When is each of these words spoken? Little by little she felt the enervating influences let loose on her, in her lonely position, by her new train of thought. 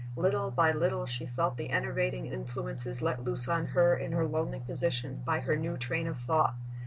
Little 0.15 0.49
by 0.49 0.71
little 0.71 1.05
she 1.05 1.27
felt 1.27 1.57
the 1.57 1.69
enervating 1.69 2.25
influences 2.25 3.03
let 3.03 3.23
loose 3.23 3.47
on 3.47 3.67
her, 3.67 3.95
in 3.95 4.13
her 4.13 4.25
lonely 4.25 4.59
position, 4.59 5.21
by 5.25 5.41
her 5.41 5.55
new 5.55 5.77
train 5.77 6.07
of 6.07 6.19
thought. 6.19 6.55